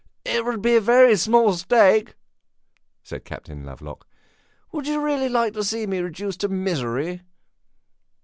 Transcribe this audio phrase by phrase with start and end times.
[0.25, 2.15] "It would be a very small stake,"
[3.03, 4.07] said Captain Lovelock.
[4.71, 7.21] "Would you really like to see me reduced to misery?"